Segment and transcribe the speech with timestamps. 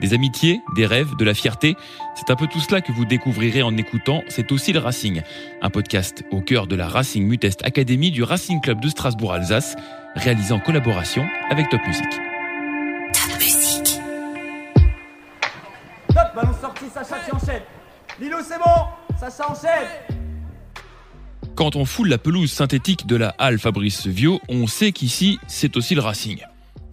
[0.00, 1.74] Des amitiés, des rêves, de la fierté,
[2.14, 5.22] c'est un peu tout cela que vous découvrirez en écoutant C'est aussi le Racing,
[5.62, 9.74] un podcast au cœur de la Racing Mutest Academy du Racing Club de Strasbourg-Alsace,
[10.14, 12.04] réalisé en collaboration avec Top Music.
[13.14, 14.00] Top Music.
[16.08, 17.62] Top, ballon sorti, Sacha qui enchaîne.
[18.20, 19.88] Lilo, c'est bon, Sacha enchaîne.
[21.54, 25.74] Quand on foule la pelouse synthétique de la halle Fabrice Vio, on sait qu'ici, c'est
[25.78, 26.44] aussi le Racing.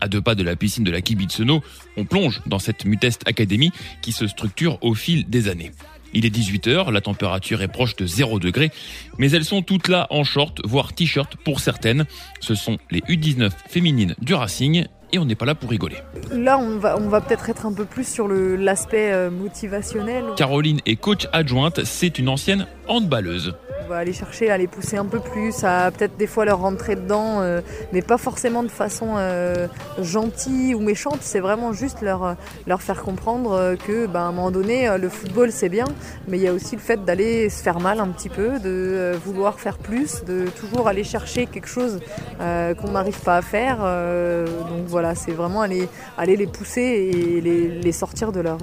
[0.00, 1.62] À deux pas de la piscine de la Kibitsono,
[1.96, 3.70] on plonge dans cette Mutest Academy
[4.02, 5.72] qui se structure au fil des années.
[6.12, 8.70] Il est 18h, la température est proche de 0 degré,
[9.18, 12.04] mais elles sont toutes là en short, voire t-shirt pour certaines.
[12.40, 15.96] Ce sont les U19 féminines du Racing et on n'est pas là pour rigoler.
[16.32, 20.24] Là, on va, on va peut-être être un peu plus sur l'aspect euh, motivationnel.
[20.36, 23.54] Caroline est coach adjointe, c'est une ancienne handballeuse
[23.90, 26.94] va aller chercher à les pousser un peu plus, à peut-être des fois leur rentrer
[26.94, 27.60] dedans, euh,
[27.92, 29.66] mais pas forcément de façon euh,
[30.00, 31.18] gentille ou méchante.
[31.22, 32.36] C'est vraiment juste leur,
[32.68, 35.86] leur faire comprendre que, ben, à un moment donné, le football c'est bien,
[36.28, 39.12] mais il y a aussi le fait d'aller se faire mal un petit peu, de
[39.24, 41.98] vouloir faire plus, de toujours aller chercher quelque chose
[42.38, 43.78] qu'on n'arrive pas à faire.
[43.78, 48.58] donc voilà, c'est vraiment aller, aller les pousser et les, les sortir de leur,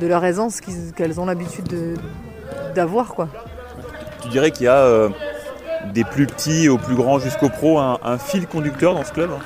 [0.00, 0.60] de leur aisance
[0.94, 1.98] qu'elles ont l'habitude
[2.76, 3.28] d'avoir, quoi.
[4.22, 5.08] Tu dirais qu'il y a euh,
[5.92, 9.42] des plus petits aux plus grands jusqu'au pro un, fil conducteur dans ce club hein?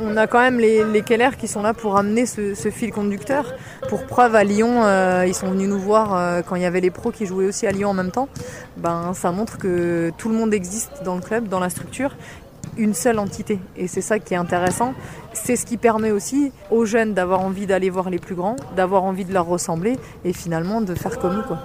[0.00, 3.52] On a quand même les, Keller qui sont là pour amener ce, fil conducteur.
[3.88, 6.80] Pour preuve, à Lyon, euh, ils sont venus nous voir euh, quand il y avait
[6.80, 8.28] les pros qui jouaient aussi à Lyon en même temps.
[8.76, 12.14] Ben, ça montre que tout le monde existe dans le club, dans la structure,
[12.76, 13.58] une seule entité.
[13.76, 14.94] Et c'est ça qui est intéressant.
[15.32, 19.02] C'est ce qui permet aussi aux jeunes d'avoir envie d'aller voir les plus grands, d'avoir
[19.02, 21.56] envie de leur ressembler et finalement de faire comme nous.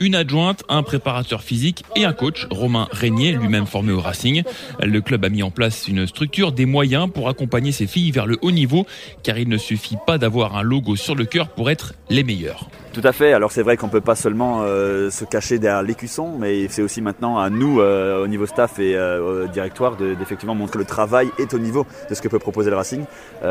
[0.00, 4.42] Une adjointe, un préparateur physique et un coach, Romain Régnier, lui-même formé au Racing.
[4.82, 8.26] Le club a mis en place une structure, des moyens pour accompagner ses filles vers
[8.26, 8.86] le haut niveau,
[9.22, 12.68] car il ne suffit pas d'avoir un logo sur le cœur pour être les meilleurs.
[12.94, 13.32] Tout à fait.
[13.32, 17.02] Alors c'est vrai qu'on peut pas seulement euh, se cacher derrière l'écusson, mais c'est aussi
[17.02, 21.28] maintenant à nous, euh, au niveau staff et euh, au directoire, d'effectivement montrer le travail
[21.38, 23.04] est au niveau de ce que peut proposer le Racing,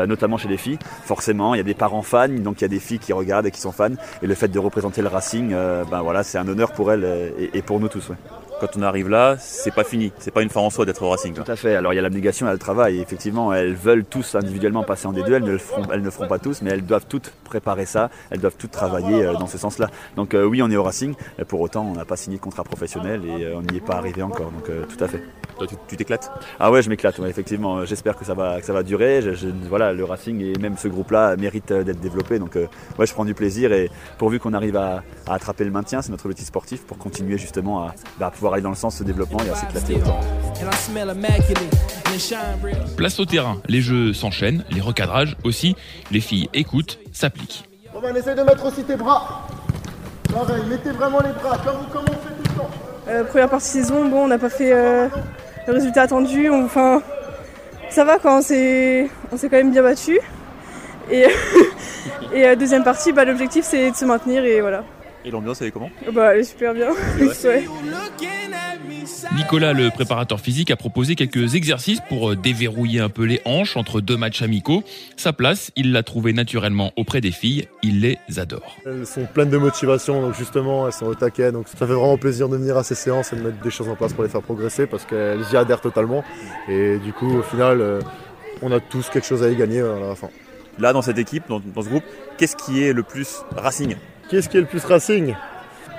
[0.08, 0.78] notamment chez les filles.
[1.04, 3.46] Forcément, il y a des parents fans, donc il y a des filles qui regardent
[3.46, 3.90] et qui sont fans,
[4.22, 5.50] et le fait de représenter le Racing,
[5.90, 8.10] ben voilà, c'est un honneur pour elles et, pour nous tous
[8.60, 10.12] quand on arrive là, c'est pas fini.
[10.18, 11.34] C'est pas une fin en soi d'être au Racing.
[11.34, 11.74] Tout à fait.
[11.74, 13.00] Alors il y a l'abnégation, il y a le travail.
[13.00, 15.32] effectivement, elles veulent tous individuellement passer en D2.
[15.32, 18.10] Elles ne le feront, elles ne feront pas tous, mais elles doivent toutes préparer ça.
[18.30, 19.90] Elles doivent toutes travailler euh, dans ce sens-là.
[20.16, 21.14] Donc euh, oui, on est au Racing.
[21.48, 23.94] Pour autant, on n'a pas signé de contrat professionnel et euh, on n'y est pas
[23.94, 24.50] arrivé encore.
[24.50, 25.22] Donc tout à fait.
[25.58, 26.32] Toi, tu t'éclates?
[26.58, 27.18] Ah ouais, je m'éclate.
[27.20, 29.20] effectivement, j'espère que ça va, que ça va durer.
[29.68, 32.38] voilà, le Racing et même ce groupe-là mérite d'être développé.
[32.38, 36.10] Donc ouais, je prends du plaisir et pourvu qu'on arrive à, attraper le maintien, c'est
[36.10, 38.98] notre petit sportif pour continuer justement à, bah, à pouvoir aller dans le sens de
[38.98, 40.20] ce développement et à s'éclater autant.
[42.94, 45.76] Place au terrain, les jeux s'enchaînent, les recadrages aussi,
[46.10, 47.64] les filles écoutent, s'appliquent.
[47.94, 49.48] Romain, essaye de mettre aussi tes bras.
[50.30, 52.70] Pareil, mettez vraiment les bras, comme, vous, comme on fait tout le temps.
[53.08, 55.08] Euh, première partie saison, bon, on n'a pas fait euh,
[55.66, 56.50] le résultat attendu.
[56.50, 57.00] Enfin,
[57.88, 60.20] ça va quand on s'est, on s'est quand même bien battu.
[61.10, 61.24] Et,
[62.34, 64.84] et euh, deuxième partie, bah, l'objectif c'est de se maintenir et voilà.
[65.24, 66.90] Et l'ambiance, elle est comment Bah, elle est super bien.
[69.36, 73.76] Nicolas, le préparateur physique, a proposé quelques exercices pour euh, déverrouiller un peu les hanches
[73.76, 74.82] entre deux matchs amicaux.
[75.16, 77.66] Sa place, il l'a trouvée naturellement auprès des filles.
[77.82, 78.76] Il les adore.
[78.86, 81.52] Elles sont pleines de motivation, donc justement, elles sont au taquet.
[81.52, 83.88] Donc ça fait vraiment plaisir de venir à ces séances et de mettre des choses
[83.88, 86.22] en place pour les faire progresser parce qu'elles y adhèrent totalement.
[86.68, 88.00] Et du coup, au final, euh,
[88.62, 90.28] on a tous quelque chose à y gagner euh, à la fin.
[90.78, 92.04] Là, dans cette équipe, dans, dans ce groupe,
[92.36, 93.96] qu'est-ce qui est le plus Racing?
[94.30, 95.34] Qu'est-ce qui est le plus Racing?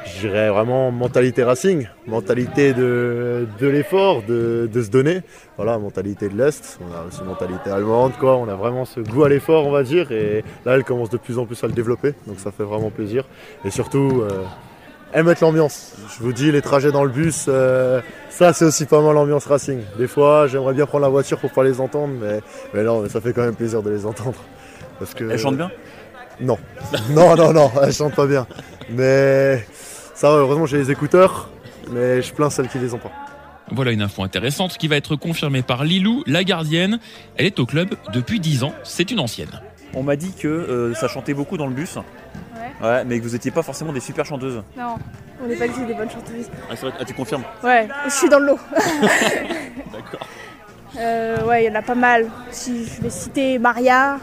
[0.06, 5.22] Je dirais vraiment mentalité racing, mentalité de, de l'effort, de, de, se donner.
[5.58, 6.80] Voilà, mentalité de l'Est.
[6.82, 8.38] On a aussi mentalité allemande, quoi.
[8.38, 10.12] On a vraiment ce goût à l'effort, on va dire.
[10.12, 12.14] Et là, elle commence de plus en plus à le développer.
[12.28, 13.26] Donc ça fait vraiment plaisir.
[13.66, 14.44] Et surtout, euh,
[15.12, 15.96] elle met l'ambiance.
[16.16, 19.46] Je vous dis, les trajets dans le bus, euh, ça c'est aussi pas mal l'ambiance
[19.48, 19.80] racing.
[19.98, 22.42] Des fois, j'aimerais bien prendre la voiture pour pas les entendre, mais,
[22.74, 24.38] mais non, mais ça fait quand même plaisir de les entendre.
[25.00, 25.72] Parce que, elle chante bien?
[26.42, 26.58] Non.
[27.12, 28.46] non, non, non, elle chante pas bien.
[28.90, 29.66] Mais
[30.14, 31.50] ça, heureusement, j'ai les écouteurs,
[31.92, 33.12] mais je plains celles qui les ont pas.
[33.72, 37.00] Voilà une info intéressante qui va être confirmée par Lilou, la gardienne.
[37.36, 39.60] Elle est au club depuis 10 ans, c'est une ancienne.
[39.94, 41.96] On m'a dit que euh, ça chantait beaucoup dans le bus.
[41.96, 42.88] Ouais.
[42.88, 43.06] ouais.
[43.06, 44.62] mais que vous n'étiez pas forcément des super chanteuses.
[44.78, 44.98] Non,
[45.44, 46.50] on n'est pas des bonnes chanteuses.
[46.70, 48.60] Ah, vrai, ah, tu confirmes Ouais, je suis dans le lot.
[49.92, 50.28] D'accord.
[50.98, 52.28] Euh, ouais, il y en a pas mal.
[52.52, 54.20] Si je vais citer Maria,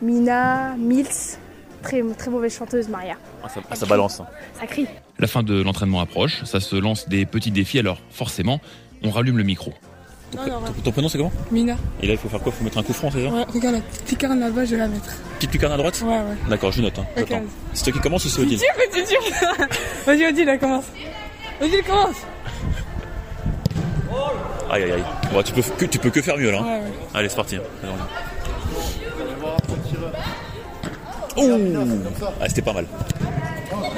[0.00, 1.38] Mina, Mills,
[1.86, 3.16] très, très mauvaise chanteuse, Maria.
[3.44, 4.20] Ah, ça, ça balance.
[4.20, 4.26] Hein.
[4.60, 4.86] Ça crie.
[5.18, 8.60] La fin de l'entraînement approche, ça se lance des petits défis, alors forcément,
[9.02, 9.72] on rallume le micro.
[10.36, 11.32] Non, non, Ton, ton prénom c'est comment?
[11.52, 11.76] Mina.
[12.02, 12.50] Et là il faut faire quoi?
[12.52, 13.32] Faut mettre un coup franc, c'est ça?
[13.32, 15.14] Ouais, regarde la petite lucarne là-bas, je vais la mettre.
[15.36, 16.02] Petite lucarne à droite?
[16.04, 16.36] Ouais, ouais.
[16.50, 16.98] D'accord, je note.
[16.98, 17.06] Hein.
[17.72, 18.58] C'est toi qui commence ou c'est C'est Odile?
[18.58, 19.66] Dur, c'est dur.
[20.04, 20.84] Vas-y, Odile, là, commence.
[21.62, 22.16] Odile, commence.
[24.68, 25.04] Aïe aïe aïe.
[25.32, 26.58] Bon, tu peux que, tu peux que faire mieux là.
[26.58, 26.64] hein.
[26.64, 26.92] Ouais, ouais.
[27.14, 27.56] Allez, c'est parti.
[27.56, 27.60] hein.
[31.38, 32.86] Ah, c'était pas mal.
[33.72, 33.92] Ok,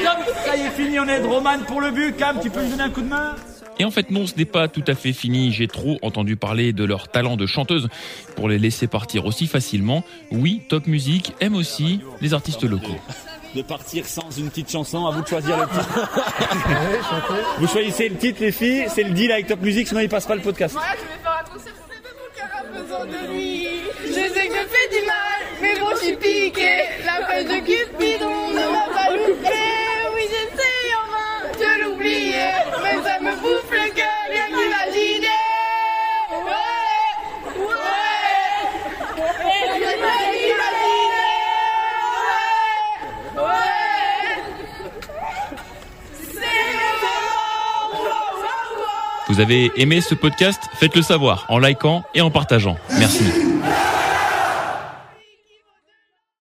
[0.00, 2.16] stop Ça y est, fini, on aide Roman pour le but.
[2.16, 3.34] Cam, tu peux me donner un coup de main
[3.78, 5.52] Et en fait, non, ce n'est pas tout à fait fini.
[5.52, 7.88] J'ai trop entendu parler de leur talent de chanteuse
[8.36, 10.04] pour les laisser partir aussi facilement.
[10.30, 12.96] Oui, Top Music aime aussi les artistes locaux.
[13.54, 15.06] de partir sans une petite chanson.
[15.06, 16.10] À vous de choisir le titre.
[17.58, 18.86] vous choisissez le titre, les filles.
[18.88, 20.74] C'est le deal avec Top Music, sinon il passe pas le podcast.
[20.74, 23.68] Moi, je vais faire un concert, c'est pas mon cœur a besoin de lui.
[24.06, 25.33] Je sais que je fais du mal,
[25.74, 26.70] mais bon, suis piqué.
[27.04, 29.58] La feuille de Cupidon ne m'a pas loupé.
[30.14, 35.40] Oui, j'essaie en vain de l'oublier, mais ça me bouffe le cœur, rien qu'imaginer.
[36.30, 36.66] Ouais,
[37.58, 37.74] ouais,
[39.80, 41.28] qu'imaginer.
[43.36, 44.42] Ouais, ouais.
[46.32, 46.58] C'est
[49.28, 50.62] Vous avez aimé ce podcast?
[50.74, 52.76] Faites-le savoir en likant et en partageant.
[52.98, 53.24] Merci.